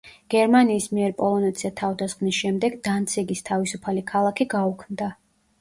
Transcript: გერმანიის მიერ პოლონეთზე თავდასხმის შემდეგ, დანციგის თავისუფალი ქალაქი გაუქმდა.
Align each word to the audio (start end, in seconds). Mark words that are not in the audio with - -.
გერმანიის 0.33 0.87
მიერ 0.93 1.13
პოლონეთზე 1.19 1.71
თავდასხმის 1.81 2.37
შემდეგ, 2.39 2.79
დანციგის 2.89 3.47
თავისუფალი 3.51 4.07
ქალაქი 4.15 4.49
გაუქმდა. 4.57 5.13